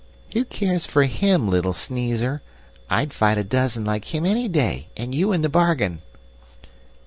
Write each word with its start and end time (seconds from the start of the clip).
"Who 0.33 0.45
cares 0.45 0.87
for 0.87 1.03
HIM, 1.03 1.47
little 1.47 1.73
sneezer? 1.73 2.41
I'd 2.89 3.13
fight 3.13 3.37
a 3.37 3.43
dozen 3.43 3.85
like 3.85 4.15
him 4.15 4.25
any 4.25 4.47
day, 4.47 4.87
and 4.97 5.13
you 5.13 5.31
in 5.31 5.43
the 5.43 5.47
bargain." 5.47 6.01